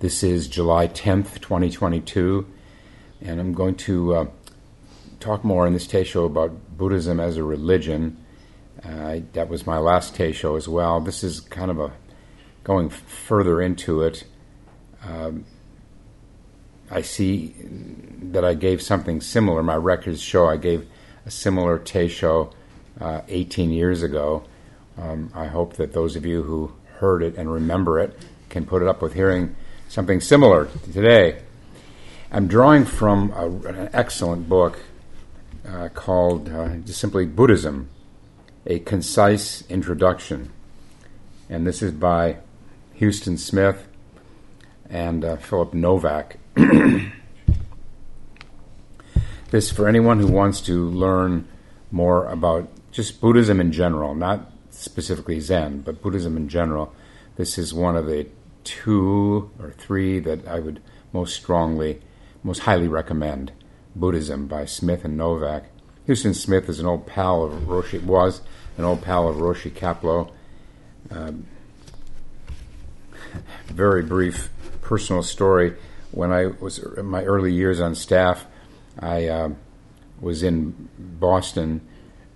[0.00, 2.46] This is July 10th, 2022,
[3.20, 4.26] and I'm going to uh,
[5.18, 8.16] talk more in this Teisho about Buddhism as a religion.
[8.84, 11.00] Uh, that was my last Teisho as well.
[11.00, 11.90] This is kind of a
[12.62, 14.22] going further into it.
[15.02, 15.46] Um,
[16.92, 17.56] I see
[18.22, 19.64] that I gave something similar.
[19.64, 20.86] My records show I gave
[21.26, 22.52] a similar Teisho
[23.00, 24.44] uh, 18 years ago.
[24.96, 28.16] Um, I hope that those of you who heard it and remember it
[28.48, 29.56] can put it up with hearing
[29.88, 31.40] something similar today.
[32.30, 34.78] I'm drawing from a, an excellent book
[35.66, 37.88] uh, called uh, just simply Buddhism,
[38.66, 40.52] a concise introduction.
[41.48, 42.36] And this is by
[42.98, 43.88] Huston Smith
[44.90, 46.36] and uh, Philip Novak.
[49.50, 51.48] this for anyone who wants to learn
[51.90, 56.94] more about just Buddhism in general, not specifically Zen, but Buddhism in general.
[57.36, 58.26] This is one of the
[58.68, 60.82] two or three that I would
[61.12, 62.02] most strongly,
[62.42, 63.52] most highly recommend.
[63.96, 65.64] Buddhism by Smith and Novak.
[66.06, 68.42] Huston Smith is an old pal of Roshi, was
[68.76, 70.30] an old pal of Roshi Kapleau.
[71.10, 71.46] Um,
[73.66, 74.50] very brief
[74.82, 75.74] personal story.
[76.10, 78.46] When I was in my early years on staff,
[78.98, 79.50] I uh,
[80.20, 81.80] was in Boston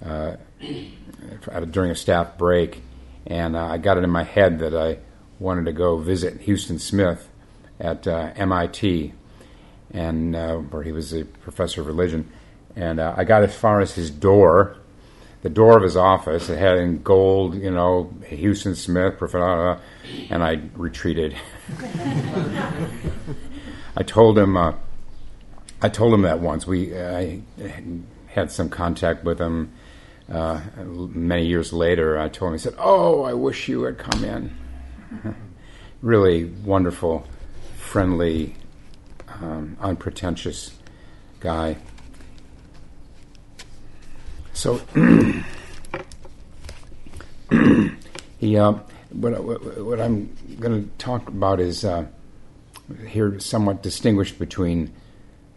[0.05, 0.37] uh,
[1.71, 2.83] during a staff break,
[3.27, 4.99] and uh, I got it in my head that I
[5.43, 7.29] wanted to go visit Huston Smith
[7.81, 9.13] at uh, MIT,
[9.93, 12.31] and uh, where he was a professor of religion.
[12.77, 14.77] And uh, I got as far as his door,
[15.43, 16.49] the door of his office.
[16.49, 19.81] It had in gold, you know, Huston Smith, professor,
[20.31, 21.37] and I retreated.
[23.97, 24.57] I told him.
[24.57, 24.75] Uh,
[25.83, 26.67] I told him that once.
[26.67, 27.43] We I
[28.29, 29.73] had some contact with him
[30.31, 32.19] uh, many years later.
[32.19, 32.55] I told him.
[32.55, 34.57] He said, "Oh, I wish you had come in."
[36.03, 37.27] Really wonderful,
[37.77, 38.55] friendly,
[39.41, 40.73] um, unpretentious
[41.41, 41.77] guy.
[44.53, 44.81] So
[48.39, 48.75] he, uh,
[49.11, 49.43] what,
[49.83, 52.07] what, I'm going to talk about is uh,
[53.07, 54.93] here somewhat distinguished between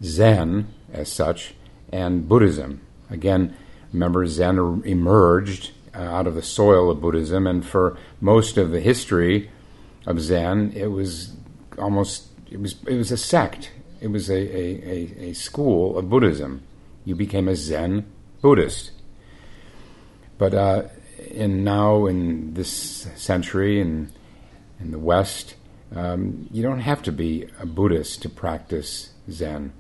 [0.04, 1.54] Zen as such
[1.92, 2.82] and Buddhism.
[3.10, 3.56] Again,
[3.92, 8.80] remember Zen emerged uh, out of the soil of Buddhism, and for most of the
[8.80, 9.50] history
[10.06, 11.34] of Zen, it was
[11.78, 13.72] almost it was it was a sect.
[14.02, 16.62] It was a, a, a, a school of Buddhism.
[17.06, 18.06] You became a Zen
[18.42, 18.92] Buddhist.
[20.38, 20.84] But uh,
[21.32, 22.70] in now in this
[23.16, 24.12] century in,
[24.80, 25.56] in the West,
[25.96, 29.74] um, you don't have to be a Buddhist to practice Zen.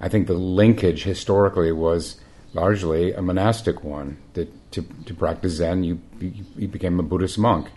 [0.00, 2.20] I think the linkage historically was
[2.54, 4.18] largely a monastic one.
[4.34, 7.68] That to, to practice Zen, you, you, you became a Buddhist monk.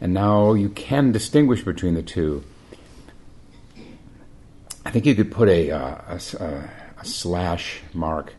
[0.00, 2.44] And now you can distinguish between the two.
[4.84, 8.34] I think you could put a, uh, a, a, slash mark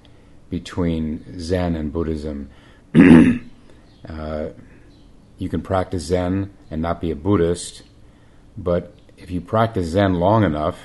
[0.49, 2.49] between Zen and Buddhism.
[2.95, 4.49] uh,
[5.37, 7.83] you can practice Zen and not be a Buddhist,
[8.57, 10.79] but if you practice Zen long enough,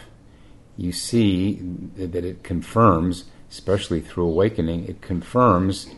[0.77, 1.61] you see
[1.97, 5.89] that it confirms, especially through awakening, it confirms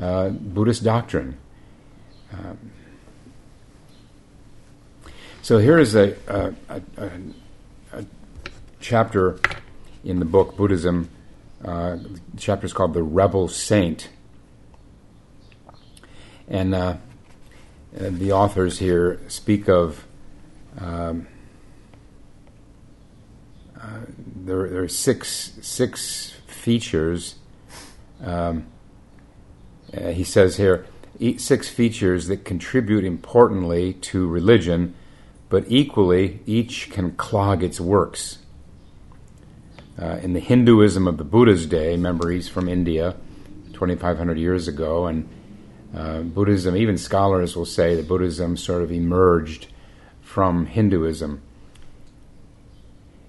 [0.00, 1.38] uh, Buddhist doctrine.
[2.32, 2.72] Um,
[5.46, 7.10] so here is a, a, a,
[7.92, 8.04] a,
[8.80, 9.38] chapter
[10.02, 11.08] in the book Buddhism.
[11.64, 14.08] Uh, the chapter is called "The Rebel Saint,"
[16.48, 16.96] and uh,
[17.92, 20.04] the authors here speak of.
[20.80, 21.28] Um,
[23.80, 24.00] uh,
[24.34, 27.36] there, there, are six six features.
[28.20, 28.66] Um,
[29.96, 30.86] uh, he says here
[31.36, 34.96] six features that contribute importantly to religion
[35.48, 38.38] but equally, each can clog its works.
[40.00, 43.16] Uh, in the Hinduism of the Buddha's day, remember he's from India
[43.72, 45.28] 2,500 years ago, and
[45.94, 49.68] uh, Buddhism, even scholars will say that Buddhism sort of emerged
[50.20, 51.40] from Hinduism.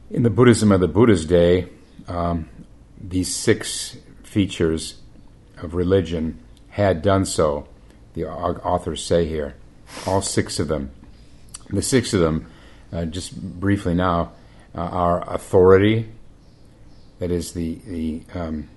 [0.09, 1.67] In the Buddhism of the Buddha's day,
[2.07, 2.49] um,
[2.99, 5.01] these six features
[5.57, 6.39] of religion
[6.69, 7.67] had done so,
[8.13, 9.55] the authors say here,
[10.05, 10.91] all six of them.
[11.69, 12.49] The six of them,
[12.91, 14.31] uh, just briefly now,
[14.75, 16.09] uh, are authority,
[17.19, 18.69] that is the, the um,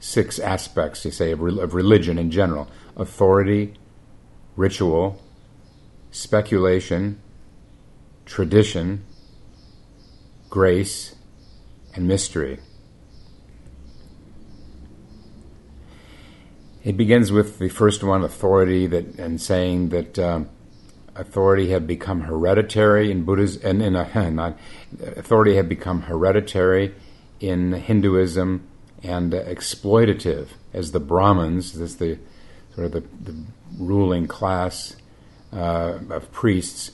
[0.00, 3.74] six aspects, to say, of, re- of religion in general authority,
[4.56, 5.20] ritual,
[6.10, 7.20] speculation,
[8.24, 9.04] tradition,
[10.48, 11.14] grace,
[11.94, 12.58] and mystery.
[16.82, 20.50] It begins with the first one, authority, that and saying that um,
[21.14, 24.58] authority had become hereditary in Buddhism, and in a, not
[25.16, 26.94] authority had become hereditary
[27.40, 28.66] in Hinduism
[29.02, 32.18] and uh, exploitative as the Brahmins, this the
[32.74, 33.00] sort of the,
[33.30, 33.36] the
[33.78, 34.96] ruling class
[35.52, 36.92] uh, of priests,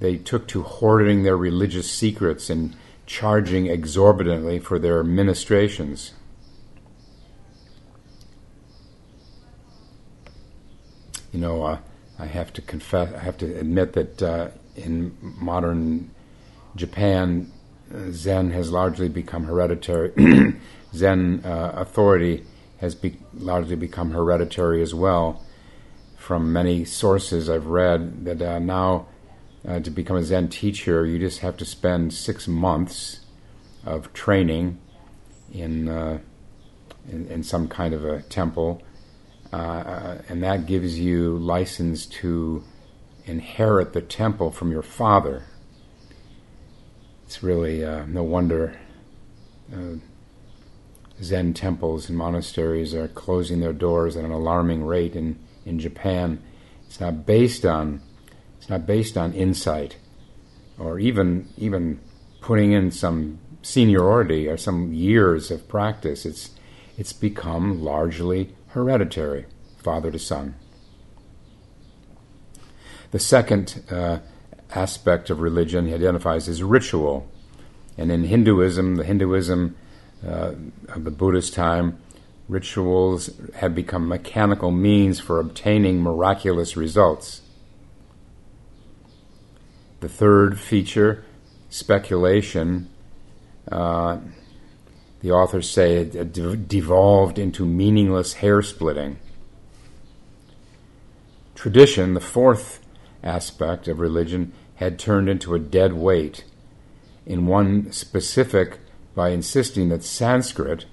[0.00, 6.12] they took to hoarding their religious secrets and charging exorbitantly for their ministrations.
[11.32, 11.78] You know, uh,
[12.18, 16.10] I have to confess, I have to admit that uh, in modern
[16.74, 17.52] Japan,
[17.94, 20.12] uh, Zen has largely become hereditary.
[20.94, 22.44] Zen uh, authority
[22.78, 25.44] has be- largely become hereditary as well.
[26.16, 29.06] From many sources I've read that uh, now
[29.66, 33.20] uh, to become a Zen teacher, you just have to spend six months
[33.84, 34.78] of training
[35.52, 36.18] in, uh,
[37.08, 38.82] in, in some kind of a temple
[39.52, 42.64] uh, and that gives you license to
[43.24, 45.44] inherit the temple from your father.
[47.26, 48.78] It's really uh, no wonder
[49.72, 49.96] uh,
[51.22, 56.42] Zen temples and monasteries are closing their doors at an alarming rate in, in Japan.
[56.86, 58.00] It's not based on
[58.56, 59.96] it's not based on insight
[60.78, 62.00] or even even
[62.40, 66.24] putting in some seniority or some years of practice.
[66.24, 66.50] It's
[66.96, 69.46] it's become largely hereditary,
[69.78, 70.54] father to son.
[73.10, 74.18] The second uh,
[74.70, 77.28] aspect of religion he identifies as ritual.
[77.96, 79.76] And in Hinduism, the Hinduism
[80.26, 80.52] uh,
[80.88, 81.98] of the Buddhist time,
[82.48, 87.42] rituals have become mechanical means for obtaining miraculous results.
[90.00, 91.24] The third feature,
[91.70, 92.88] speculation,
[93.70, 94.18] uh,
[95.20, 99.18] the authors say it devolved into meaningless hair splitting.
[101.54, 102.80] Tradition, the fourth
[103.22, 106.44] aspect of religion, had turned into a dead weight.
[107.26, 108.78] In one specific,
[109.14, 110.84] by insisting that Sanskrit,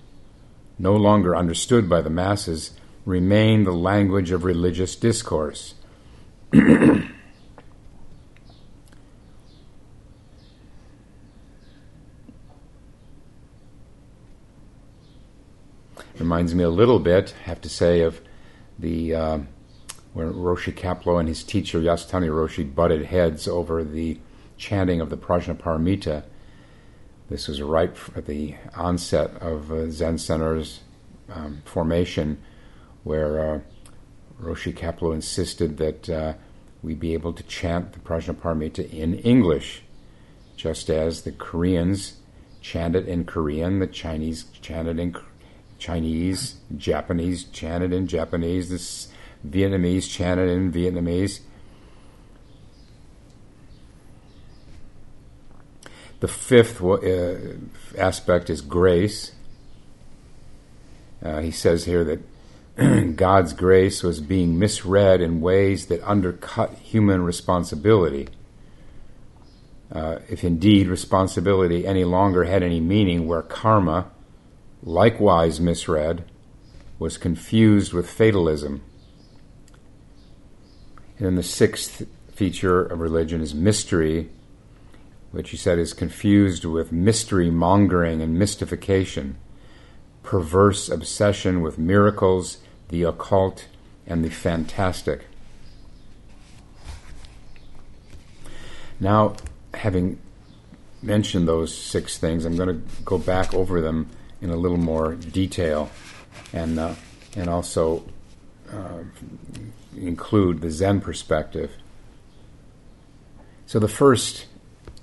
[0.80, 2.72] no longer understood by the masses,
[3.06, 5.76] remained the language of religious discourse.
[16.26, 18.20] Reminds me a little bit, I have to say, of
[18.80, 19.40] the uh,
[20.14, 24.18] where Roshi Kapleau and his teacher Yasutani Roshi butted heads over the
[24.58, 26.24] chanting of the Prajnaparamita.
[27.30, 30.80] This was right at the onset of uh, Zen Center's
[31.32, 32.42] um, formation,
[33.04, 33.60] where uh,
[34.42, 36.34] Roshi Kapleau insisted that uh,
[36.82, 39.84] we be able to chant the Prajnaparamita in English,
[40.56, 42.16] just as the Koreans
[42.62, 45.14] chanted in Korean, the Chinese chanted in
[45.78, 49.10] Chinese, Japanese chanted in Japanese, this
[49.48, 51.42] Vietnamese chanted in Vietnamese.
[56.20, 57.36] The fifth uh,
[57.98, 59.34] aspect is grace.
[61.22, 67.22] Uh, he says here that God's grace was being misread in ways that undercut human
[67.24, 68.30] responsibility.
[69.92, 74.12] Uh, if indeed responsibility any longer had any meaning, where karma,
[74.86, 76.24] likewise misread,
[77.00, 78.82] was confused with fatalism.
[81.18, 84.30] And then the sixth feature of religion is mystery,
[85.32, 89.38] which he said is confused with mystery mongering and mystification,
[90.24, 93.68] perverse obsession with miracles, the occult,
[94.06, 95.26] and the fantastic.
[99.00, 99.36] Now,
[99.74, 100.20] having
[101.02, 104.10] mentioned those six things, I'm going to go back over them
[104.46, 105.90] in a little more detail,
[106.54, 106.94] and uh,
[107.36, 108.04] and also
[108.72, 109.04] uh,
[109.98, 111.72] include the Zen perspective.
[113.66, 114.46] So the first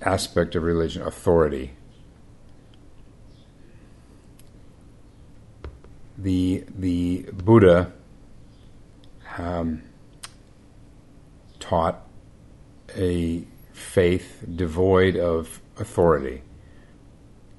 [0.00, 1.72] aspect of religion, authority.
[6.16, 7.92] The the Buddha
[9.38, 9.82] um,
[11.58, 12.06] taught
[12.96, 16.42] a faith devoid of authority,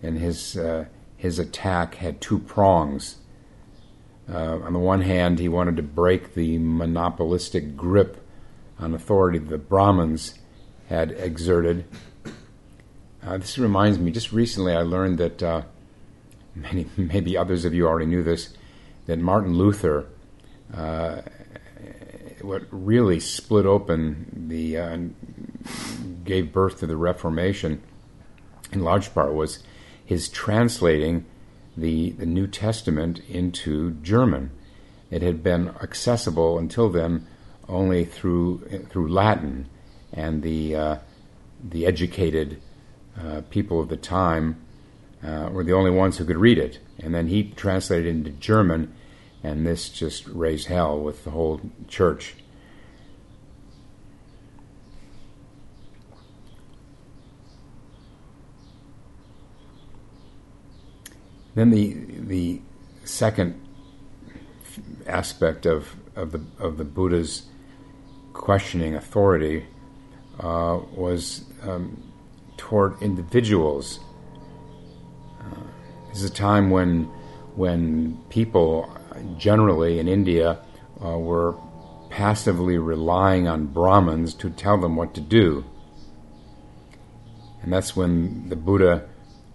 [0.01, 0.85] and his uh,
[1.23, 3.15] his attack had two prongs.
[4.29, 8.27] Uh, on the one hand, he wanted to break the monopolistic grip
[8.77, 10.37] on authority that the Brahmins
[10.89, 11.85] had exerted.
[13.25, 15.61] Uh, this reminds me, just recently I learned that, uh,
[16.55, 18.57] many, maybe others of you already knew this,
[19.05, 20.07] that Martin Luther,
[20.73, 21.21] uh,
[22.41, 24.97] what really split open the, uh,
[26.25, 27.81] gave birth to the Reformation,
[28.73, 29.63] in large part was
[30.05, 31.25] his translating
[31.75, 34.51] the, the New Testament into German.
[35.09, 37.27] It had been accessible until then
[37.67, 39.67] only through through Latin,
[40.11, 40.97] and the uh,
[41.63, 42.61] the educated
[43.19, 44.57] uh, people of the time
[45.23, 46.79] uh, were the only ones who could read it.
[46.99, 48.93] And then he translated it into German,
[49.43, 52.35] and this just raised hell with the whole church.
[61.55, 62.61] Then the the
[63.03, 63.59] second
[65.05, 67.43] aspect of, of the of the Buddha's
[68.33, 69.65] questioning authority
[70.39, 72.11] uh, was um,
[72.57, 73.99] toward individuals.
[75.39, 75.61] Uh,
[76.09, 77.03] this is a time when
[77.55, 78.91] when people
[79.37, 80.59] generally in India
[81.03, 81.55] uh, were
[82.09, 85.65] passively relying on Brahmins to tell them what to do.
[87.61, 89.07] And that's when the Buddha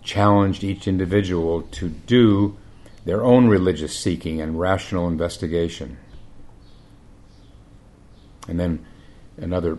[0.08, 2.56] challenged each individual to do
[3.04, 5.98] their own religious seeking and rational investigation.
[8.48, 8.86] And then
[9.36, 9.78] another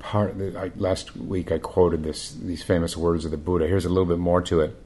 [0.00, 0.34] part.
[0.56, 3.68] I, last week I quoted this these famous words of the Buddha.
[3.68, 4.76] Here's a little bit more to it.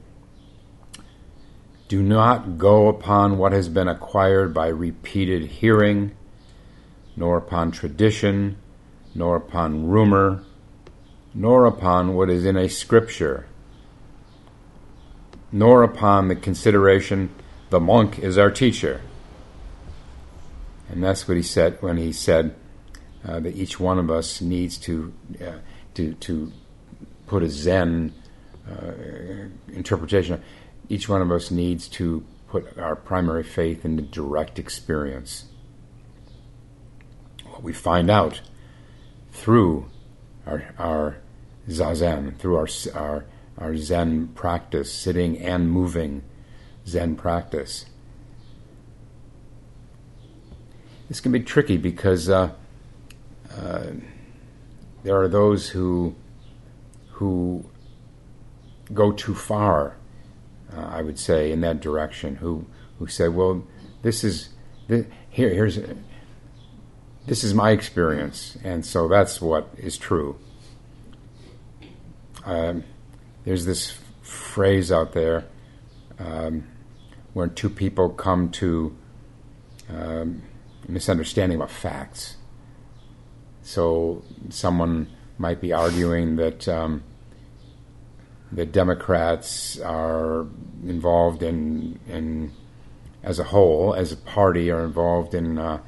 [1.87, 6.11] Do not go upon what has been acquired by repeated hearing,
[7.15, 8.57] nor upon tradition,
[9.15, 10.43] nor upon rumor,
[11.33, 13.47] nor upon what is in a scripture
[15.51, 17.29] nor upon the consideration
[17.69, 19.01] the monk is our teacher.
[20.89, 22.55] And that's what he said when he said
[23.27, 25.59] uh, that each one of us needs to uh,
[25.95, 26.51] to, to
[27.25, 28.13] put a Zen
[28.69, 28.91] uh,
[29.73, 30.43] interpretation.
[30.89, 35.45] Each one of us needs to put our primary faith in the direct experience.
[37.45, 38.41] What we find out
[39.31, 39.87] through
[40.45, 41.17] our, our
[41.67, 43.25] zazen, through our, our
[43.57, 46.23] our Zen practice, sitting and moving
[46.87, 47.85] Zen practice.
[51.07, 52.51] This can be tricky because uh,
[53.55, 53.87] uh,
[55.03, 56.15] there are those who
[57.11, 57.63] who
[58.93, 59.95] go too far,
[60.75, 62.37] uh, I would say, in that direction.
[62.37, 62.65] Who
[62.99, 63.65] who say, "Well,
[64.01, 64.49] this is
[64.87, 65.49] this, here.
[65.49, 65.79] Here's
[67.27, 70.37] this is my experience, and so that's what is true."
[72.45, 72.83] Um,
[73.45, 75.45] there's this phrase out there
[76.19, 76.67] um,
[77.33, 78.95] where two people come to
[79.89, 80.41] um,
[80.87, 82.37] misunderstanding about facts.
[83.61, 87.03] So someone might be arguing that um,
[88.51, 90.47] the Democrats are
[90.83, 92.51] involved in, in,
[93.23, 95.79] as a whole, as a party, are involved in uh,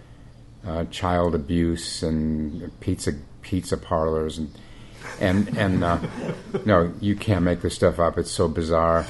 [0.66, 4.52] uh, child abuse and pizza pizza parlors and
[5.20, 6.00] and and uh,
[6.66, 8.18] no, you can't make this stuff up.
[8.18, 9.06] It's so bizarre.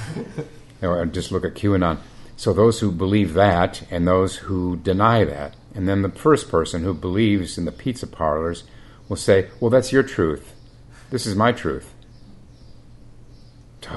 [0.82, 2.00] You know, just look at QAnon.
[2.36, 6.84] So those who believe that, and those who deny that, and then the first person
[6.84, 8.64] who believes in the pizza parlors
[9.10, 10.54] will say, "Well, that's your truth.
[11.10, 11.94] This is my truth."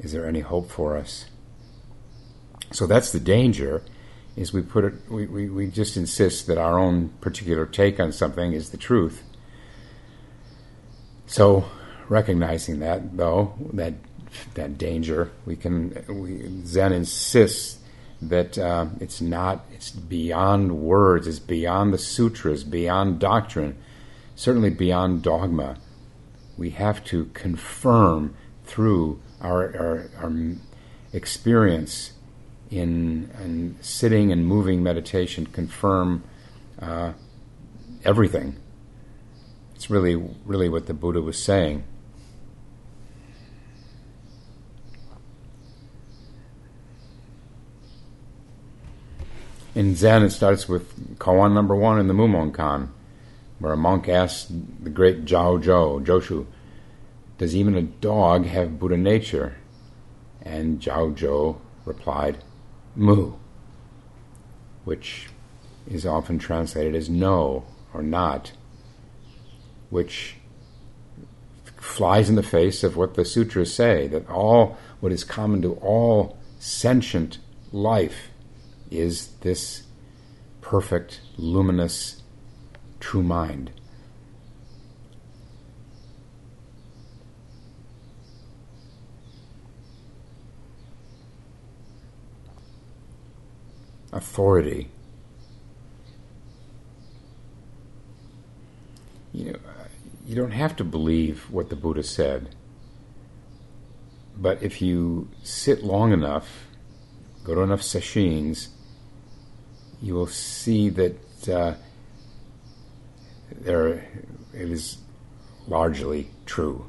[0.00, 1.26] Is there any hope for us?
[2.72, 3.82] So that's the danger.
[4.36, 8.12] Is we put it, we, we, we just insist that our own particular take on
[8.12, 9.22] something is the truth
[11.34, 11.64] so,
[12.08, 13.94] recognizing that, though, that
[14.54, 17.80] that danger, we can we, Zen insists
[18.22, 23.76] that uh, it's not it's beyond words, it's beyond the sutras, beyond doctrine,
[24.36, 25.78] certainly beyond dogma.
[26.56, 30.32] We have to confirm through our our, our
[31.12, 32.12] experience
[32.70, 36.22] in, in sitting and moving meditation, confirm
[36.80, 37.14] uh,
[38.04, 38.54] everything
[39.74, 41.84] it's really, really what the Buddha was saying.
[49.74, 52.90] In Zen, it starts with koan number one in the Mumonkan,
[53.58, 54.48] where a monk asks
[54.80, 56.46] the great Zhao Zhou, Joshu,
[57.38, 59.56] does even a dog have Buddha nature?
[60.42, 62.38] And Zhao Zhou replied,
[62.94, 63.32] Mu,
[64.84, 65.28] which
[65.88, 68.52] is often translated as no or not
[69.94, 70.34] which
[71.76, 75.74] flies in the face of what the sutras say that all what is common to
[75.74, 77.38] all sentient
[77.70, 78.30] life
[78.90, 79.84] is this
[80.60, 82.24] perfect, luminous,
[82.98, 83.70] true mind.
[94.12, 94.90] Authority.
[99.32, 99.73] You know,
[100.26, 102.54] you don't have to believe what the Buddha said.
[104.36, 106.66] But if you sit long enough,
[107.44, 108.68] go to enough sesshins,
[110.02, 111.74] you will see that uh,
[113.50, 114.06] there,
[114.52, 114.98] it is
[115.68, 116.86] largely true.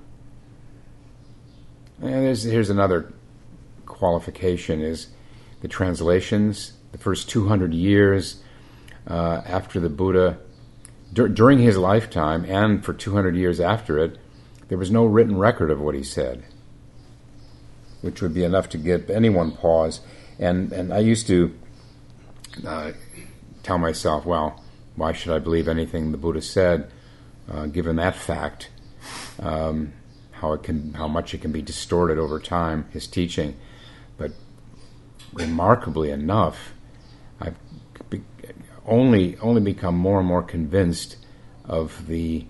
[2.01, 3.13] And here's another
[3.85, 5.07] qualification: is
[5.61, 6.73] the translations.
[6.91, 8.41] The first 200 years
[9.07, 10.39] uh, after the Buddha,
[11.15, 14.19] dur- during his lifetime, and for 200 years after it,
[14.67, 16.43] there was no written record of what he said,
[18.01, 20.01] which would be enough to give anyone pause.
[20.37, 21.57] And and I used to
[22.65, 22.91] uh,
[23.63, 24.61] tell myself, well,
[24.95, 26.91] why should I believe anything the Buddha said,
[27.49, 28.69] uh, given that fact?
[29.39, 29.93] Um,
[30.31, 33.55] how it can, how much it can be distorted over time, his teaching.
[34.17, 34.31] But
[35.33, 36.73] remarkably enough,
[37.39, 37.55] I've
[38.87, 41.17] only only become more and more convinced
[41.65, 42.45] of the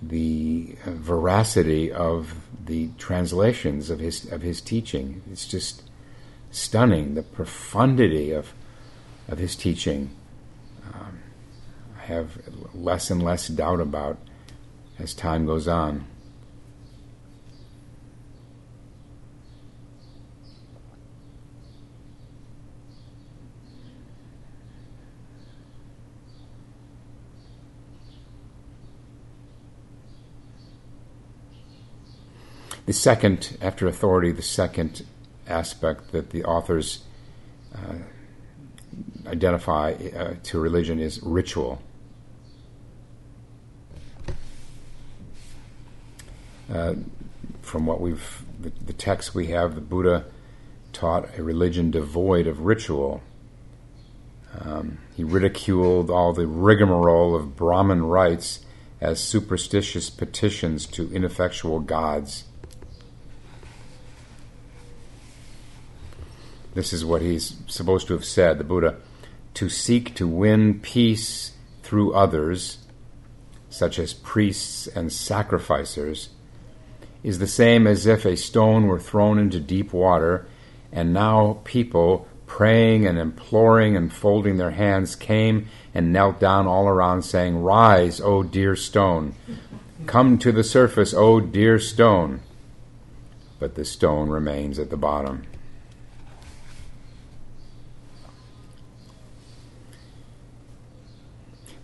[0.00, 2.34] the veracity of
[2.64, 5.22] the translations of his of his teaching.
[5.30, 5.82] It's just
[6.50, 8.52] stunning the profundity of
[9.28, 10.10] of his teaching.
[10.94, 11.20] Um,
[11.98, 12.38] I have
[12.74, 14.18] less and less doubt about
[14.98, 16.06] as time goes on.
[32.88, 35.04] The second, after authority, the second
[35.46, 37.04] aspect that the authors
[37.74, 37.96] uh,
[39.26, 41.82] identify uh, to religion is ritual.
[46.72, 46.94] Uh,
[47.60, 50.24] from what we've, the, the text we have, the Buddha
[50.94, 53.22] taught a religion devoid of ritual.
[54.58, 58.60] Um, he ridiculed all the rigmarole of Brahmin rites
[58.98, 62.44] as superstitious petitions to ineffectual gods.
[66.74, 68.96] This is what he's supposed to have said, the Buddha.
[69.54, 72.78] To seek to win peace through others,
[73.70, 76.30] such as priests and sacrificers,
[77.22, 80.46] is the same as if a stone were thrown into deep water,
[80.92, 86.86] and now people, praying and imploring and folding their hands, came and knelt down all
[86.86, 89.34] around, saying, Rise, O dear stone!
[90.06, 92.40] Come to the surface, O dear stone!
[93.58, 95.42] But the stone remains at the bottom.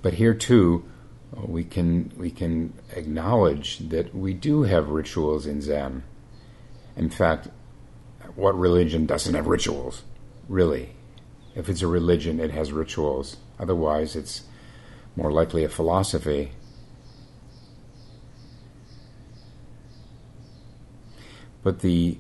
[0.05, 0.85] But here too,
[1.35, 6.03] we can we can acknowledge that we do have rituals in Zen.
[6.95, 7.49] In fact,
[8.35, 10.03] what religion doesn't have rituals?
[10.47, 10.91] Really,
[11.55, 13.39] if it's a religion, it has rituals.
[13.59, 14.43] Otherwise, it's
[15.17, 16.53] more likely a philosophy.
[21.63, 22.19] But the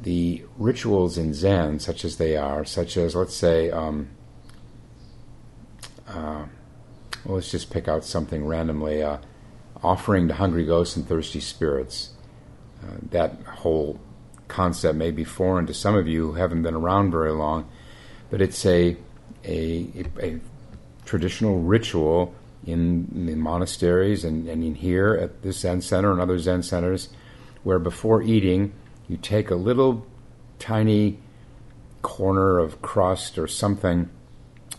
[0.00, 3.72] the rituals in Zen, such as they are, such as let's say.
[3.72, 4.10] Um,
[6.14, 6.44] uh,
[7.24, 9.02] well, let's just pick out something randomly.
[9.02, 9.18] Uh,
[9.84, 12.10] offering to hungry ghosts and thirsty spirits.
[12.82, 14.00] Uh, that whole
[14.48, 17.68] concept may be foreign to some of you who haven't been around very long,
[18.30, 18.96] but it's a
[19.44, 20.40] a, a
[21.04, 22.34] traditional ritual
[22.66, 26.62] in, in the monasteries and, and in here at this Zen center and other Zen
[26.62, 27.10] centers,
[27.62, 28.72] where before eating
[29.06, 30.06] you take a little
[30.58, 31.18] tiny
[32.00, 34.08] corner of crust or something,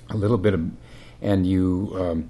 [0.09, 0.71] a little bit of
[1.21, 2.29] and you um,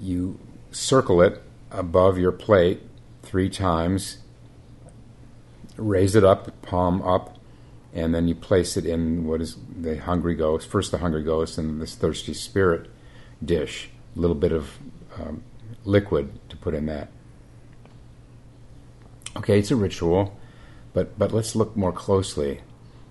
[0.00, 0.38] you
[0.70, 2.82] circle it above your plate
[3.22, 4.18] three times,
[5.76, 7.38] raise it up, palm up,
[7.92, 11.58] and then you place it in what is the hungry ghost, first the hungry ghost,
[11.58, 12.90] and this thirsty spirit
[13.44, 13.90] dish.
[14.16, 14.78] A little bit of
[15.18, 15.42] um,
[15.84, 17.08] liquid to put in that.
[19.36, 20.38] Okay, it's a ritual,
[20.92, 22.60] but but let's look more closely.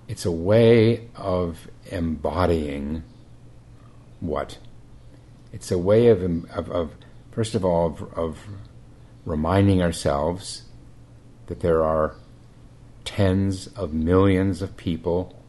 [0.07, 3.03] It's a way of embodying
[4.19, 4.57] what
[5.55, 6.91] it's a way of, of, of
[7.31, 8.39] first of all, of, of
[9.23, 10.63] reminding ourselves
[11.47, 12.17] that there are
[13.05, 15.41] tens of millions of people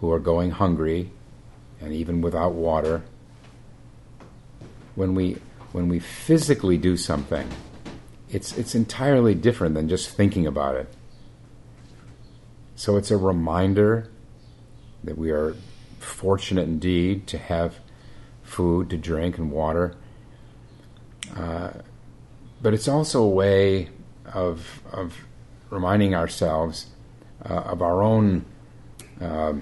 [0.00, 1.12] who are going hungry
[1.80, 3.04] and even without water.
[4.96, 5.38] When we
[5.70, 7.48] when we physically do something,
[8.30, 10.92] it's it's entirely different than just thinking about it.
[12.74, 14.10] So it's a reminder
[15.04, 15.54] that we are
[16.00, 17.78] fortunate indeed to have
[18.54, 19.96] food to drink and water.
[21.36, 21.70] Uh,
[22.62, 23.88] but it's also a way
[24.32, 25.14] of, of
[25.70, 26.86] reminding ourselves
[27.44, 28.44] uh, of our own
[29.20, 29.54] uh,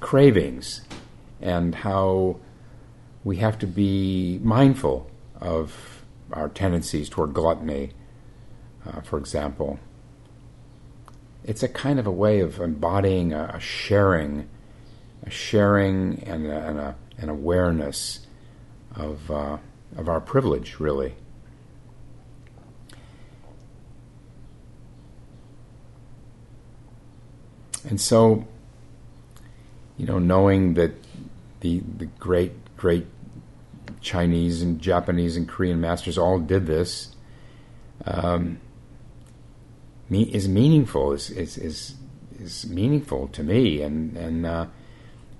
[0.00, 0.80] cravings
[1.40, 2.36] and how
[3.22, 5.08] we have to be mindful
[5.40, 7.92] of our tendencies toward gluttony,
[8.86, 9.78] uh, for example.
[11.44, 14.48] It's a kind of a way of embodying a, a sharing,
[15.24, 18.26] a sharing and a, and a an awareness
[18.94, 19.58] of uh,
[19.96, 21.14] of our privilege, really.
[27.88, 28.46] And so,
[29.96, 30.92] you know, knowing that
[31.60, 33.06] the the great great
[34.00, 37.14] Chinese and Japanese and Korean masters all did this
[38.04, 38.60] um,
[40.10, 41.12] is meaningful.
[41.12, 41.94] is is is
[42.38, 44.66] is meaningful to me, and and uh,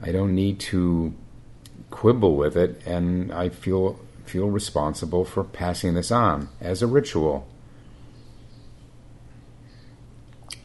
[0.01, 1.15] I don't need to
[1.95, 7.47] quibble with it, and I feel feel responsible for passing this on as a ritual.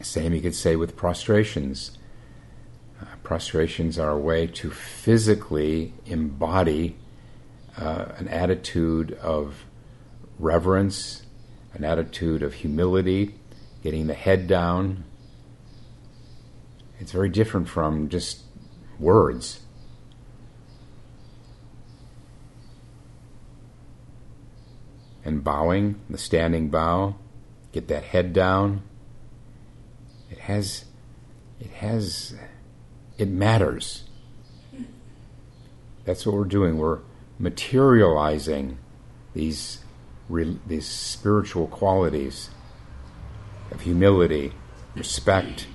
[0.02, 1.92] Same you could say with prostrations.
[3.00, 6.96] Uh, prostrations are a way to physically embody
[7.78, 9.66] uh, an attitude of
[10.40, 11.22] reverence,
[11.74, 13.36] an attitude of humility,
[13.84, 15.04] getting the head down.
[16.98, 18.40] It's very different from just
[18.98, 19.60] words.
[25.24, 27.16] And bowing, the standing bow,
[27.72, 28.82] get that head down.
[30.30, 30.86] It has,
[31.60, 32.34] it has,
[33.18, 34.04] it matters.
[36.04, 36.78] That's what we're doing.
[36.78, 37.00] We're
[37.38, 38.78] materializing
[39.34, 39.80] these,
[40.28, 42.50] these spiritual qualities
[43.70, 44.52] of humility,
[44.94, 45.66] respect,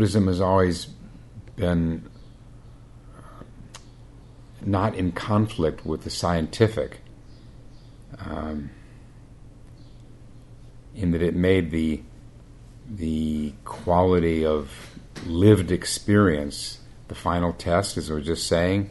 [0.00, 0.86] Buddhism has always
[1.56, 2.08] been
[4.64, 7.02] not in conflict with the scientific,
[8.18, 8.70] um,
[10.94, 12.00] in that it made the
[12.88, 18.88] the quality of lived experience the final test, as we are just saying,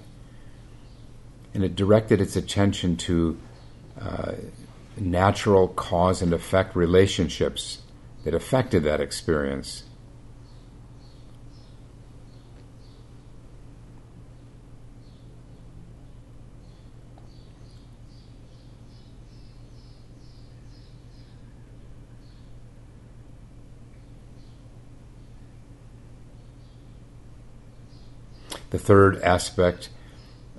[1.55, 3.35] and it directed its attention to
[3.99, 4.33] uh,
[4.95, 7.79] natural cause and effect relationships
[8.25, 9.85] that affected that experience.
[28.69, 29.89] The third aspect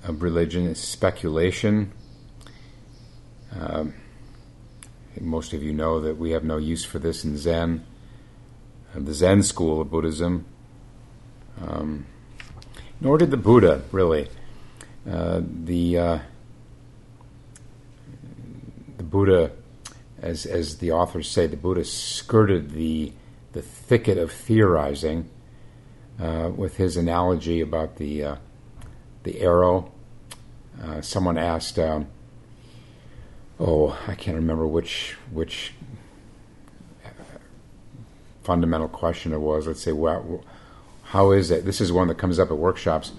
[0.03, 1.91] of religion is speculation.
[3.57, 3.93] Um,
[5.19, 7.85] most of you know that we have no use for this in Zen,
[8.95, 10.45] uh, the Zen school of Buddhism.
[11.61, 12.05] Um,
[12.99, 14.29] nor did the Buddha, really.
[15.09, 16.19] Uh, the uh,
[18.97, 19.51] the Buddha,
[20.21, 23.13] as as the authors say, the Buddha skirted the
[23.53, 25.29] the thicket of theorizing
[26.21, 28.35] uh, with his analogy about the uh,
[29.23, 29.91] the arrow.
[30.81, 32.07] Uh, someone asked, um,
[33.59, 35.73] "Oh, I can't remember which which
[38.43, 40.43] fundamental question it was." Let's say, well,
[41.03, 41.65] how is it?
[41.65, 43.11] This is one that comes up at workshops.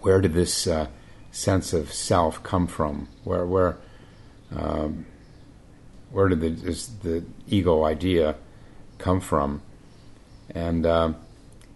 [0.00, 0.88] Where did this uh,
[1.30, 3.08] sense of self come from?
[3.22, 3.78] Where where
[4.54, 5.06] um,
[6.10, 6.50] where did the,
[7.02, 8.34] the ego idea
[8.98, 9.62] come from?
[10.54, 11.16] And um,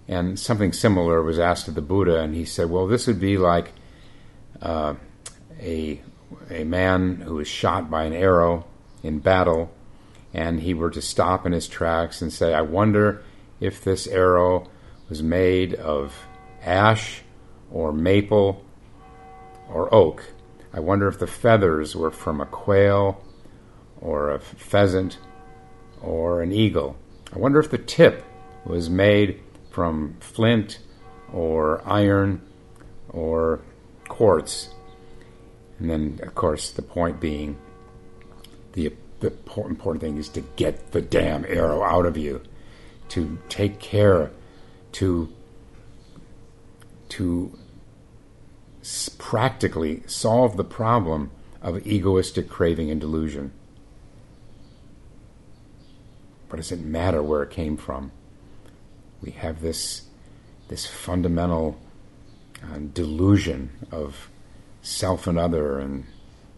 [0.08, 3.38] and something similar was asked of the Buddha, and he said, "Well, this would be
[3.38, 3.72] like
[4.60, 4.94] uh,
[5.60, 6.00] a
[6.50, 8.64] a man who was shot by an arrow
[9.02, 9.72] in battle,
[10.32, 13.22] and he were to stop in his tracks and say, "I wonder
[13.60, 14.68] if this arrow
[15.08, 16.26] was made of
[16.62, 17.22] ash
[17.70, 18.64] or maple
[19.68, 20.24] or oak.
[20.72, 23.22] I wonder if the feathers were from a quail
[24.00, 25.18] or a pheasant
[26.02, 26.96] or an eagle.
[27.32, 28.24] I wonder if the tip
[28.64, 29.40] was made
[29.76, 30.78] from flint
[31.30, 32.40] or iron
[33.10, 33.60] or
[34.08, 34.70] quartz.
[35.78, 37.58] And then, of course, the point being
[38.72, 42.40] the, the important thing is to get the damn arrow out of you,
[43.10, 44.30] to take care,
[44.92, 45.28] to
[47.10, 47.58] to
[49.18, 53.52] practically solve the problem of egoistic craving and delusion.
[56.48, 58.10] But does it matter where it came from?
[59.20, 60.02] We have this
[60.68, 61.78] this fundamental
[62.62, 64.28] uh, delusion of
[64.82, 66.04] self and other and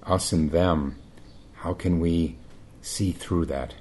[0.04, 0.96] us and them.
[1.56, 2.36] How can we
[2.80, 3.74] see through that?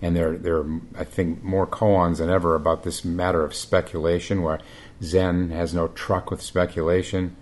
[0.00, 4.42] and there there are I think more koans than ever about this matter of speculation,
[4.42, 4.60] where
[5.02, 7.36] Zen has no truck with speculation.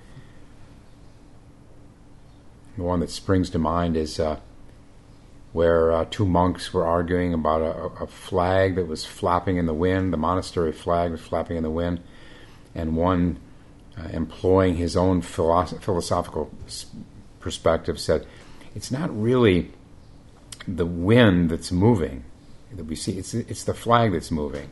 [2.77, 4.41] The one that springs to mind is uh,
[5.57, 9.73] where uh, two monks were arguing about a, a, flag that was flapping in the
[9.73, 10.12] wind.
[10.12, 12.03] The monastery flag was flapping in the wind,
[12.75, 13.40] and one,
[13.97, 16.51] uh, employing his own philosoph- philosophical
[17.40, 18.27] perspective, said,
[18.75, 19.73] "It's not really
[20.69, 22.25] the wind that's moving
[22.75, 24.69] that we see; it's it's the flag that's moving."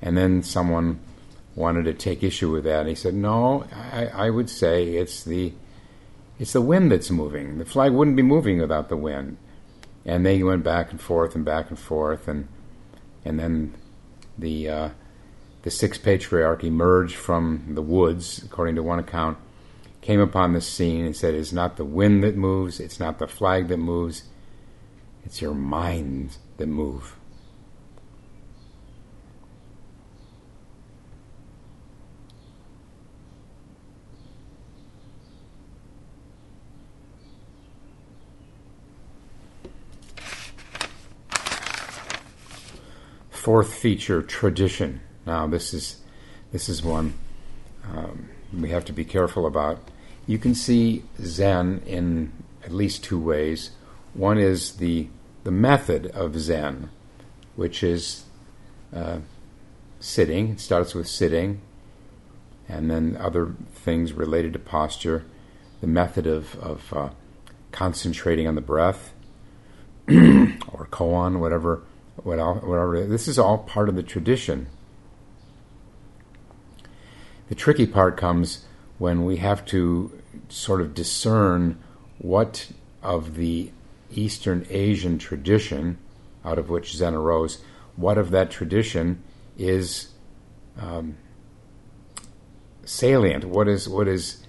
[0.00, 1.00] And then someone
[1.56, 5.24] wanted to take issue with that, and he said, "No, I, I would say it's
[5.24, 5.54] the."
[6.38, 7.58] It's the wind that's moving.
[7.58, 9.38] The flag wouldn't be moving without the wind
[10.04, 12.48] and they went back and forth and back and forth, and
[13.24, 13.74] and then
[14.38, 14.88] the uh,
[15.62, 19.38] the sixth patriarch emerged from the woods, according to one account,
[20.00, 23.28] came upon the scene and said, "It's not the wind that moves, it's not the
[23.28, 24.24] flag that moves,
[25.24, 27.17] it's your minds that move."
[43.48, 45.00] Fourth feature, tradition.
[45.24, 46.02] Now, this is
[46.52, 47.14] this is one
[47.90, 49.78] um, we have to be careful about.
[50.26, 52.30] You can see Zen in
[52.62, 53.70] at least two ways.
[54.12, 55.08] One is the
[55.44, 56.90] the method of Zen,
[57.56, 58.24] which is
[58.94, 59.20] uh,
[59.98, 60.50] sitting.
[60.50, 61.62] It starts with sitting,
[62.68, 65.24] and then other things related to posture.
[65.80, 67.08] The method of of uh,
[67.72, 69.14] concentrating on the breath,
[70.06, 71.80] or koan, whatever
[72.24, 74.68] This is all part of the tradition.
[77.48, 78.64] The tricky part comes
[78.98, 81.78] when we have to sort of discern
[82.18, 82.70] what
[83.02, 83.70] of the
[84.10, 85.98] Eastern Asian tradition,
[86.44, 87.62] out of which Zen arose,
[87.96, 89.22] what of that tradition
[89.56, 90.08] is
[90.78, 91.16] um,
[92.84, 93.44] salient?
[93.44, 94.44] What is what is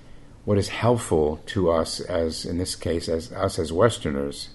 [0.46, 4.50] what is helpful to us as in this case as us as Westerners?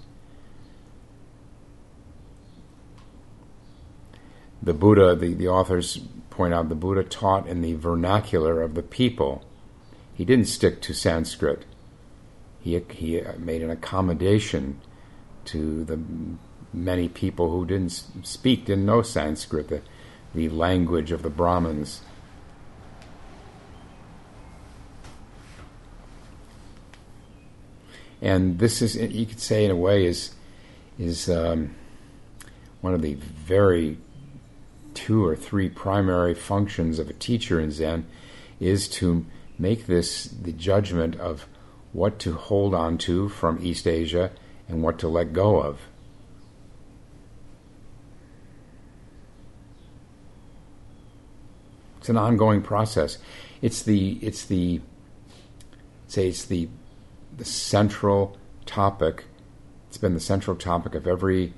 [4.64, 5.98] The Buddha, the, the authors
[6.30, 9.44] point out, the Buddha taught in the vernacular of the people.
[10.14, 11.64] He didn't stick to Sanskrit.
[12.60, 14.80] He, he made an accommodation
[15.46, 16.00] to the
[16.72, 19.82] many people who didn't speak, didn't know Sanskrit, the,
[20.34, 22.00] the language of the Brahmins.
[28.22, 30.34] And this is, you could say, in a way, is
[30.98, 31.74] is um,
[32.80, 33.98] one of the very
[34.94, 38.06] two or three primary functions of a teacher in Zen
[38.60, 39.26] is to
[39.58, 41.46] make this the judgment of
[41.92, 44.30] what to hold on to from East Asia
[44.68, 45.80] and what to let go of.
[51.98, 53.18] It's an ongoing process.
[53.62, 54.80] It's the it's the
[56.06, 56.68] say it's the
[57.36, 59.24] the central topic.
[59.88, 61.54] It's been the central topic of every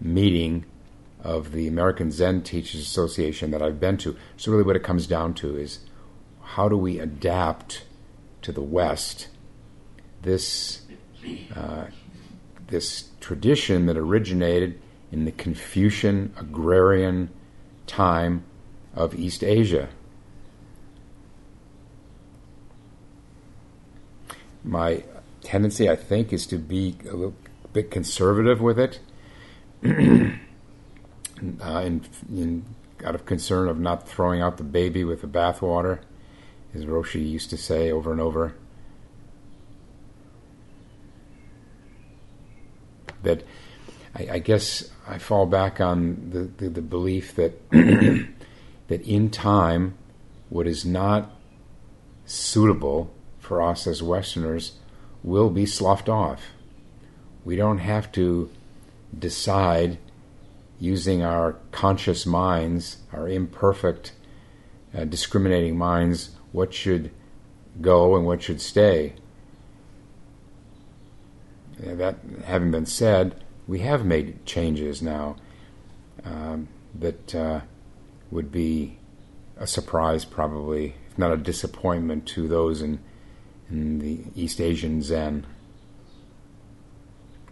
[0.00, 0.66] meeting
[1.22, 4.16] of the American Zen Teachers Association that I've been to.
[4.36, 5.80] So, really, what it comes down to is
[6.42, 7.84] how do we adapt
[8.42, 9.28] to the West
[10.22, 10.82] this
[11.54, 11.86] uh,
[12.68, 17.30] this tradition that originated in the Confucian agrarian
[17.86, 18.44] time
[18.94, 19.88] of East Asia.
[24.62, 25.04] My
[25.42, 27.34] tendency, I think, is to be a little
[27.72, 29.00] bit conservative with it.
[31.62, 32.64] uh, in, in,
[33.04, 36.00] out of concern of not throwing out the baby with the bathwater,
[36.74, 38.54] as Roshi used to say over and over.
[43.22, 43.44] That
[44.14, 49.96] I, I guess I fall back on the, the, the belief that that in time,
[50.48, 51.30] what is not
[52.24, 54.72] suitable for us as Westerners
[55.22, 56.42] will be sloughed off.
[57.44, 58.50] We don't have to
[59.16, 59.98] decide
[60.80, 64.12] using our conscious minds, our imperfect,
[64.96, 67.10] uh, discriminating minds, what should
[67.80, 69.14] go and what should stay.
[71.78, 75.36] That having been said, we have made changes now
[76.24, 77.60] um, that uh,
[78.30, 78.98] would be
[79.56, 82.98] a surprise, probably, if not a disappointment to those in,
[83.70, 85.46] in the East Asian Zen.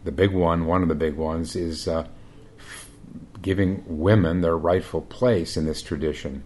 [0.05, 2.07] The big one, one of the big ones, is uh,
[3.47, 6.43] giving women their rightful place in this tradition.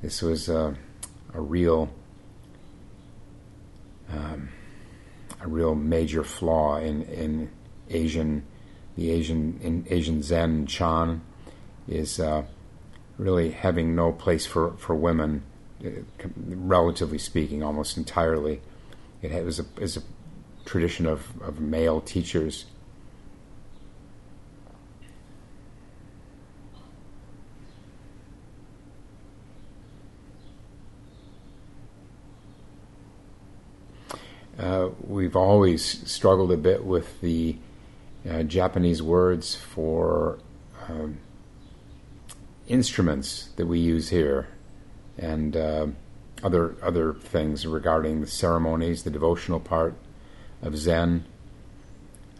[0.00, 0.74] This was a
[1.34, 1.90] real,
[4.10, 4.48] um,
[5.38, 7.50] a real major flaw in in
[7.90, 8.42] Asian
[8.96, 11.20] the Asian in Asian Zen Chan,
[11.86, 12.42] is uh,
[13.18, 15.42] really having no place for for women,
[15.84, 15.90] uh,
[16.46, 18.62] relatively speaking, almost entirely.
[19.20, 20.02] It was a, is a
[20.64, 22.64] tradition of, of male teachers.
[34.58, 37.56] Uh, we've always struggled a bit with the
[38.28, 40.38] uh, Japanese words for
[40.88, 41.18] um,
[42.68, 44.48] instruments that we use here,
[45.16, 45.86] and uh,
[46.42, 49.94] other other things regarding the ceremonies, the devotional part
[50.62, 51.24] of Zen.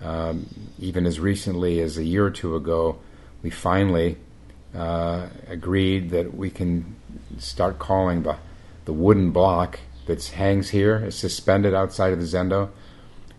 [0.02, 0.46] Um,
[0.78, 2.98] even as recently as a year or two ago,
[3.42, 4.16] we finally
[4.76, 6.94] uh, agreed that we can
[7.38, 8.36] start calling the
[8.84, 12.70] the wooden block that hangs here, is suspended outside of the zendo,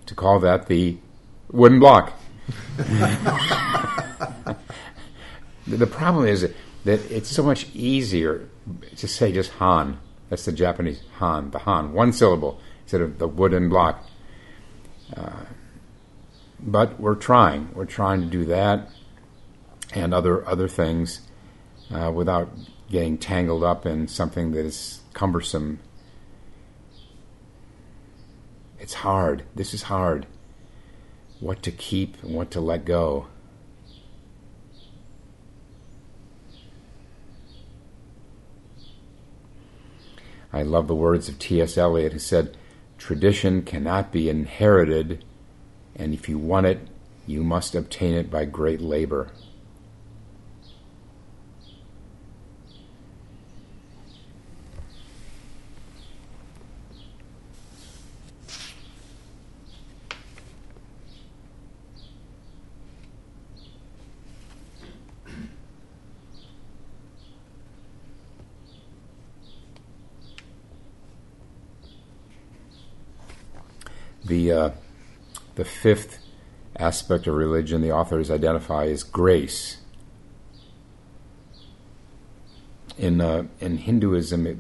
[0.05, 0.97] to call that the
[1.51, 2.13] wooden block.
[5.67, 6.49] the problem is
[6.85, 8.47] that it's so much easier
[8.95, 9.99] to say just Han.
[10.29, 14.03] That's the Japanese Han, the Han, one syllable instead of the wooden block.
[15.15, 15.45] Uh,
[16.59, 17.69] but we're trying.
[17.73, 18.89] We're trying to do that
[19.93, 21.21] and other other things
[21.91, 22.49] uh, without
[22.89, 25.79] getting tangled up in something that is cumbersome.
[28.79, 29.43] It's hard.
[29.55, 30.25] This is hard.
[31.39, 33.27] What to keep and what to let go.
[40.51, 41.77] I love the words of T.S.
[41.77, 42.57] Eliot, who said,
[42.97, 45.23] Tradition cannot be inherited,
[45.95, 46.87] and if you want it,
[47.27, 49.29] you must obtain it by great labor.
[74.29, 74.69] The uh,
[75.59, 76.19] the fifth
[76.77, 79.81] aspect of religion the authors identify is grace.
[82.97, 84.57] In uh, in Hinduism, it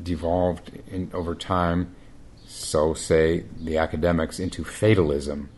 [0.00, 1.96] devolved in, over time,
[2.46, 5.48] so say the academics, into fatalism.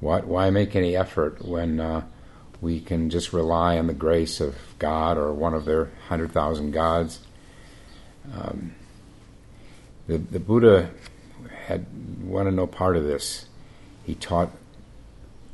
[0.00, 0.26] What?
[0.26, 2.06] Why make any effort when uh,
[2.62, 6.70] we can just rely on the grace of God or one of their hundred thousand
[6.70, 7.20] gods?
[8.32, 8.74] Um,
[10.06, 10.90] the the Buddha
[11.66, 11.86] had
[12.22, 13.46] wanted no part of this.
[14.04, 14.50] He taught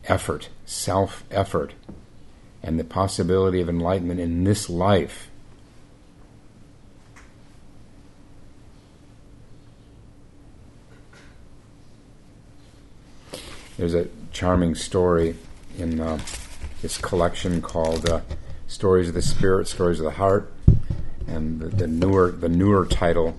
[0.05, 1.75] effort, self effort,
[2.63, 5.31] and the possibility of enlightenment in this life.
[13.77, 15.37] There's a charming story
[15.79, 16.19] in uh,
[16.83, 18.23] this collection called uh,
[18.67, 20.53] "Stories of the Spirit, Stories of the Heart,"
[21.29, 23.37] and the, the newer the newer title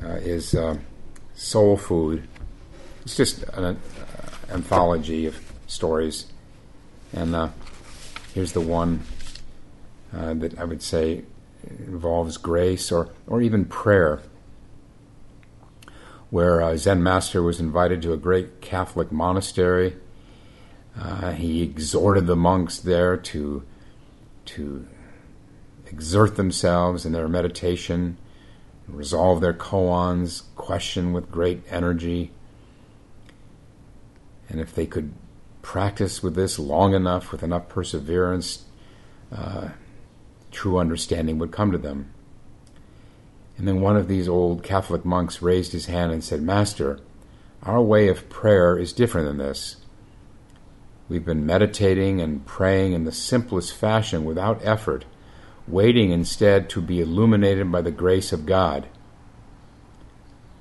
[0.00, 0.76] uh, is uh,
[1.38, 2.28] soul food.
[3.04, 3.76] It's just an uh,
[4.52, 6.26] anthology of stories,
[7.12, 7.50] and uh,
[8.34, 9.04] here's the one
[10.14, 11.22] uh, that I would say
[11.78, 14.20] involves grace or or even prayer.
[16.30, 19.96] Where a Zen master was invited to a great Catholic monastery,
[21.00, 23.62] uh, he exhorted the monks there to
[24.46, 24.86] to
[25.86, 28.18] exert themselves in their meditation
[28.88, 32.30] resolve their koans, question with great energy.
[34.48, 35.12] And if they could
[35.62, 38.64] practice with this long enough, with enough perseverance,
[39.30, 39.68] uh,
[40.50, 42.12] true understanding would come to them.
[43.58, 47.00] And then one of these old Catholic monks raised his hand and said, Master,
[47.62, 49.76] our way of prayer is different than this.
[51.08, 55.04] We've been meditating and praying in the simplest fashion without effort
[55.70, 58.88] waiting instead to be illuminated by the grace of God.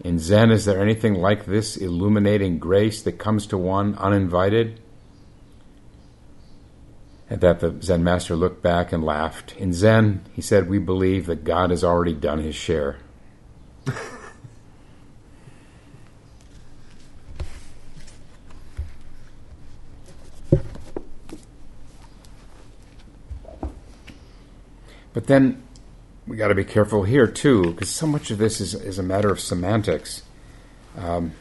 [0.03, 4.79] In Zen, is there anything like this illuminating grace that comes to one uninvited?
[7.29, 9.55] At that, the Zen master looked back and laughed.
[9.57, 12.97] In Zen, he said, we believe that God has already done his share.
[25.27, 25.63] Then
[26.25, 29.03] we got to be careful here too, because so much of this is, is a
[29.03, 30.23] matter of semantics.
[30.97, 31.33] Um,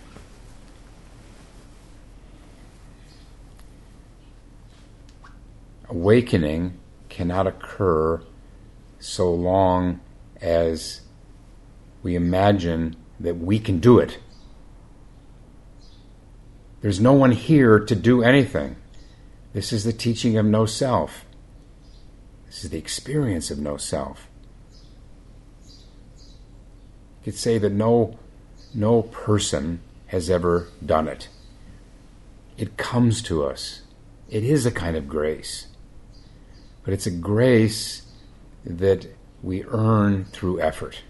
[5.89, 6.79] awakening
[7.09, 8.23] cannot occur
[8.99, 10.01] so long
[10.41, 11.01] as
[12.03, 14.19] we imagine that we can do it.
[16.81, 18.77] There's no one here to do anything.
[19.53, 21.26] This is the teaching of no self.
[22.57, 24.29] This is the experience of no self.
[25.67, 28.19] You could say that no,
[28.73, 31.29] no person has ever done it.
[32.57, 33.83] It comes to us.
[34.31, 35.67] It is a kind of grace.
[36.83, 38.07] But it's a grace
[38.65, 39.07] that
[39.43, 41.03] we earn through effort.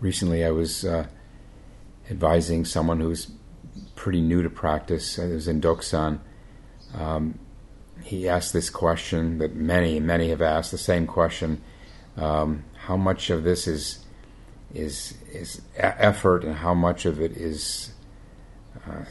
[0.00, 1.06] Recently, I was uh,
[2.10, 3.30] advising someone who's
[3.96, 5.18] pretty new to practice.
[5.18, 6.20] It was in Doksan.
[6.94, 7.38] Um,
[8.02, 11.62] he asked this question that many, many have asked the same question:
[12.16, 14.04] um, How much of this is
[14.72, 17.90] is is effort, and how much of it is
[18.86, 19.04] uh,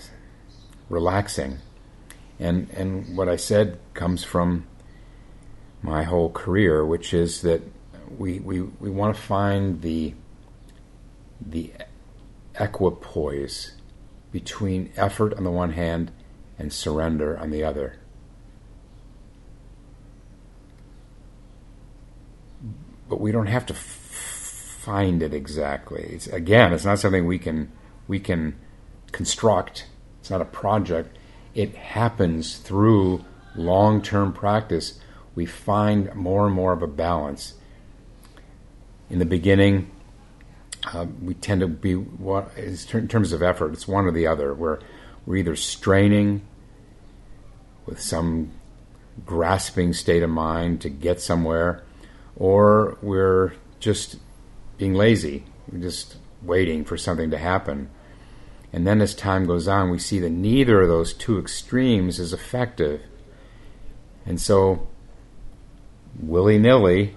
[0.88, 1.58] relaxing?
[2.40, 4.68] And and what I said comes from
[5.82, 7.62] my whole career, which is that
[8.18, 10.14] we we, we want to find the
[11.42, 11.74] the
[12.60, 13.74] equipoise
[14.36, 16.12] between effort on the one hand
[16.60, 17.96] and surrender on the other.
[23.08, 26.04] But we don't have to f- find it exactly.
[26.12, 27.72] It's, again, it's not something we can
[28.10, 28.58] we can
[29.14, 29.88] construct.
[30.20, 31.18] It's not a project.
[31.54, 33.24] It happens through
[33.56, 35.00] long-term practice.
[35.34, 37.54] We find more and more of a balance.
[39.10, 39.90] In the beginning,
[40.94, 44.54] uh, we tend to be what in terms of effort it's one or the other
[44.54, 44.80] where
[45.26, 46.42] we're either straining
[47.86, 48.52] with some
[49.26, 51.84] grasping state of mind to get somewhere
[52.36, 54.18] or we're just
[54.78, 57.90] being lazy we're just waiting for something to happen.
[58.72, 62.34] And then as time goes on we see that neither of those two extremes is
[62.34, 63.02] effective.
[64.26, 64.88] And so
[66.20, 67.16] willy-nilly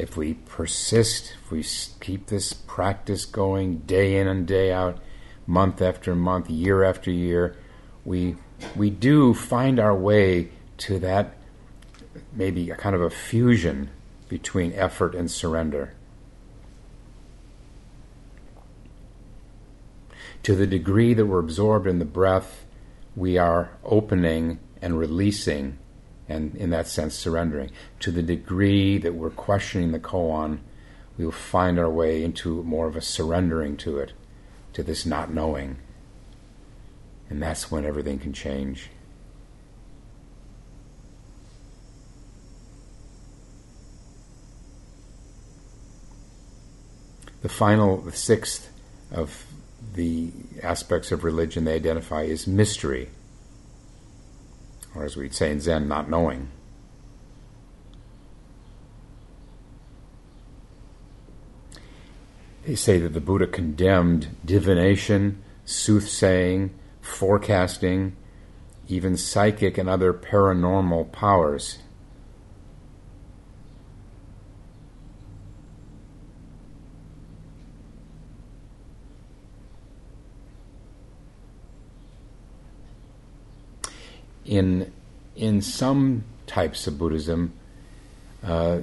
[0.00, 1.62] if we persist, if we
[2.00, 4.98] keep this practice going day in and day out,
[5.46, 7.56] month after month, year after year,
[8.04, 8.36] we
[8.74, 10.48] we do find our way
[10.78, 11.36] to that
[12.32, 13.90] maybe a kind of a fusion
[14.28, 15.92] between effort and surrender.
[20.44, 22.64] To the degree that we're absorbed in the breath,
[23.14, 25.78] we are opening and releasing
[26.30, 27.70] and in that sense surrendering.
[28.00, 30.60] To the degree that we're questioning the koan,
[31.18, 34.12] we will find our way into more of a surrendering to it,
[34.74, 35.78] to this not knowing.
[37.28, 38.90] And that's when everything can change.
[47.42, 48.70] The final, the sixth
[49.10, 49.46] of
[49.94, 50.30] the
[50.62, 53.08] aspects of religion they identify is mystery
[54.94, 56.50] or as we'd say in Zen, not knowing.
[62.66, 66.70] They say that the Buddha condemned divination, soothsaying,
[67.00, 68.16] forecasting,
[68.88, 71.78] even psychic and other paranormal powers.
[84.50, 84.92] In
[85.36, 87.52] in some types of Buddhism,
[88.44, 88.80] uh,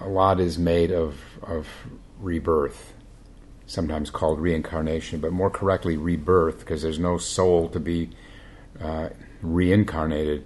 [0.00, 1.68] a lot is made of of
[2.18, 2.92] rebirth,
[3.66, 8.10] sometimes called reincarnation, but more correctly rebirth, because there's no soul to be
[8.82, 9.08] uh,
[9.40, 10.44] reincarnated.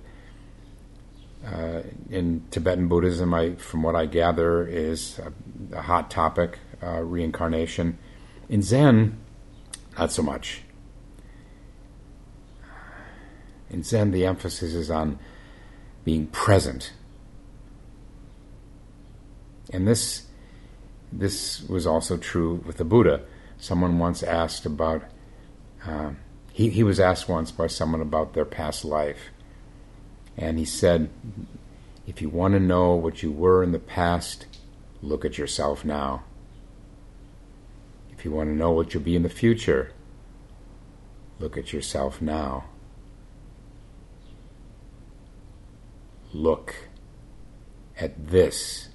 [1.46, 5.32] Uh, in Tibetan Buddhism, I, from what I gather, is a,
[5.78, 7.96] a hot topic, uh, reincarnation.
[8.50, 9.16] In Zen,
[9.96, 10.62] not so much.
[13.70, 15.18] In Zen, the emphasis is on
[16.04, 16.92] being present.
[19.70, 20.26] And this,
[21.12, 23.22] this was also true with the Buddha.
[23.58, 25.02] Someone once asked about,
[25.84, 26.12] uh,
[26.52, 29.30] he, he was asked once by someone about their past life.
[30.36, 31.10] And he said,
[32.06, 34.46] if you want to know what you were in the past,
[35.02, 36.22] look at yourself now.
[38.10, 39.92] If you want to know what you'll be in the future,
[41.38, 42.64] look at yourself now.
[46.32, 46.74] Look
[47.98, 48.88] at this.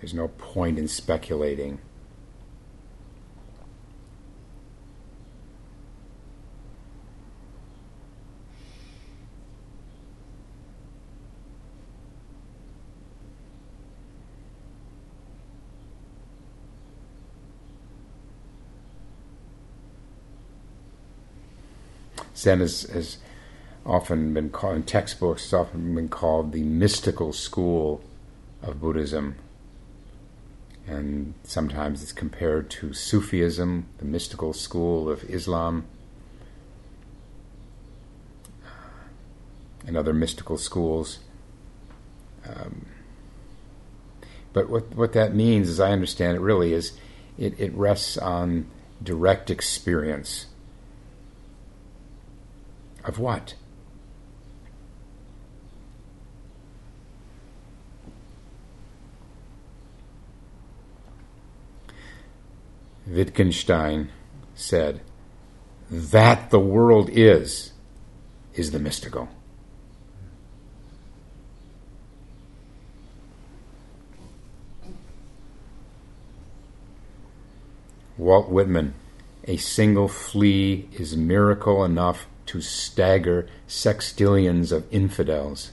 [0.00, 1.80] There's no point in speculating.
[22.36, 23.18] Zen has, is
[23.84, 25.44] often been called in textbooks.
[25.44, 28.02] It's often been called the mystical school
[28.62, 29.36] of Buddhism.
[30.86, 35.84] And sometimes it's compared to Sufism, the mystical school of Islam,
[39.86, 41.20] and other mystical schools.
[42.48, 42.86] Um,
[44.52, 46.92] but what, what that means, as I understand it, really is
[47.38, 48.66] it, it rests on
[49.02, 50.46] direct experience.
[53.06, 53.54] Of what?
[63.06, 64.10] Wittgenstein
[64.56, 65.00] said,
[65.88, 67.72] that the world is,
[68.54, 69.28] is the mystical.
[78.18, 78.94] Walt Whitman,
[79.44, 85.72] a single flea is miracle enough to stagger sextillions of infidels.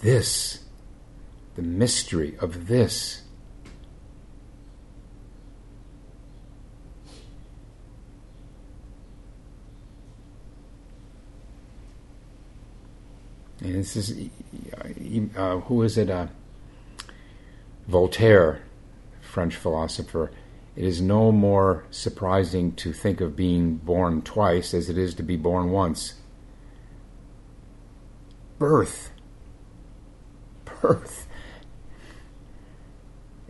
[0.00, 0.64] This,
[1.56, 3.22] the mystery of this,
[13.60, 14.30] and this is
[15.36, 16.10] uh, who is it?
[16.10, 16.28] Uh,
[17.88, 18.60] Voltaire,
[19.22, 20.30] French philosopher,
[20.78, 25.24] it is no more surprising to think of being born twice as it is to
[25.24, 26.14] be born once.
[28.60, 29.10] Birth.
[30.64, 31.26] Birth.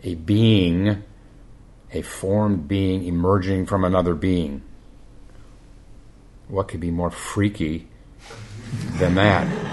[0.01, 1.03] A being,
[1.91, 4.63] a formed being emerging from another being.
[6.47, 7.89] What could be more freaky
[8.97, 9.68] than that?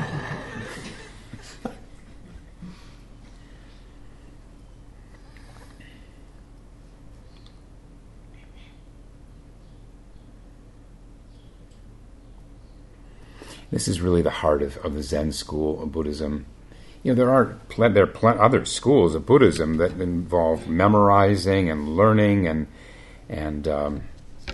[13.77, 16.47] This is really the heart of, of the Zen school of Buddhism.
[17.03, 21.68] You know, there are pl- there are pl- other schools of Buddhism that involve memorizing
[21.70, 22.68] and learning and
[23.29, 24.05] and um,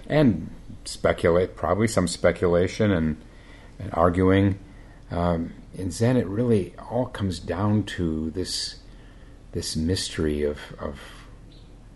[0.08, 0.50] and
[0.84, 3.16] speculate, probably some speculation and,
[3.78, 4.58] and arguing.
[5.12, 8.80] Um, in Zen, it really all comes down to this
[9.52, 10.98] this mystery of, of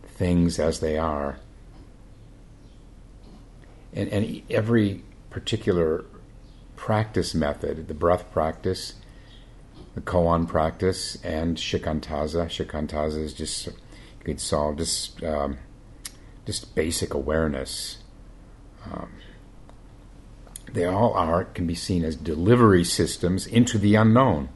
[0.05, 1.41] things as they are.
[3.93, 6.05] And, and every particular
[6.77, 8.95] practice method, the breath practice,
[9.95, 12.47] the koan practice, and shikantaza.
[12.47, 13.73] Shikantaza is just you
[14.25, 15.59] could solve just um,
[16.45, 17.99] just basic awareness.
[18.85, 19.11] Um,
[20.73, 24.49] they all are can be seen as delivery systems into the unknown.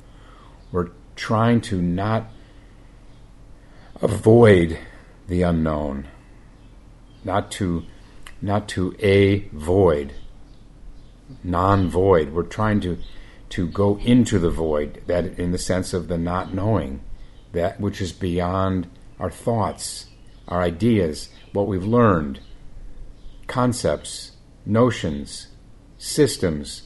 [0.71, 2.31] We're trying to not
[4.03, 4.79] avoid
[5.27, 6.09] the unknown,
[7.25, 7.85] not to
[8.43, 10.15] not to avoid
[11.45, 12.33] non-void.
[12.33, 12.99] We're trying to
[13.51, 17.01] to go into the void, that in the sense of the not knowing,
[17.53, 20.07] that which is beyond our thoughts,
[20.47, 22.39] our ideas, what we've learned,
[23.49, 24.33] concepts,
[24.65, 25.49] notions,
[25.99, 26.83] systems.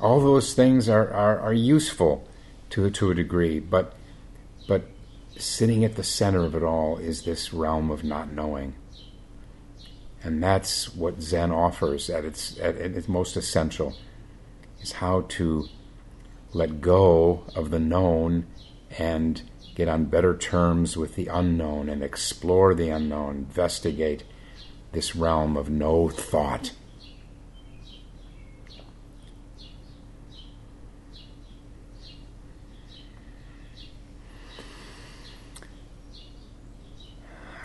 [0.00, 2.28] All those things are, are, are useful
[2.70, 3.94] to, to a degree, but
[4.66, 4.88] but
[5.36, 8.74] sitting at the center of it all is this realm of not knowing.
[10.22, 13.96] And that's what Zen offers at its, at, its most essential,
[14.80, 15.66] is how to
[16.52, 18.46] let go of the known
[18.98, 19.42] and
[19.74, 24.24] get on better terms with the unknown and explore the unknown, investigate
[24.92, 26.72] this realm of no thought.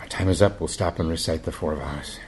[0.00, 0.60] Our time is up.
[0.60, 2.18] We'll stop and recite the four vows.